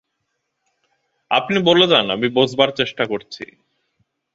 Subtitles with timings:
[1.31, 3.43] আপনি বলে যান, আমি বোঝবার চেষ্টা করছি।